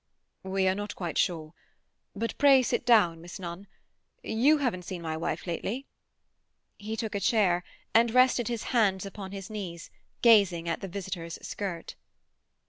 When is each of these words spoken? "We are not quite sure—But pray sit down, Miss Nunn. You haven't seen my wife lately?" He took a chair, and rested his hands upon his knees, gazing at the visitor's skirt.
"We 0.41 0.67
are 0.67 0.73
not 0.73 0.95
quite 0.95 1.15
sure—But 1.19 2.35
pray 2.39 2.63
sit 2.63 2.87
down, 2.87 3.21
Miss 3.21 3.37
Nunn. 3.39 3.67
You 4.23 4.57
haven't 4.57 4.81
seen 4.81 5.03
my 5.03 5.15
wife 5.15 5.45
lately?" 5.45 5.85
He 6.79 6.97
took 6.97 7.13
a 7.13 7.19
chair, 7.19 7.63
and 7.93 8.09
rested 8.09 8.47
his 8.47 8.63
hands 8.73 9.05
upon 9.05 9.31
his 9.31 9.51
knees, 9.51 9.91
gazing 10.23 10.67
at 10.67 10.81
the 10.81 10.87
visitor's 10.87 11.37
skirt. 11.47 11.93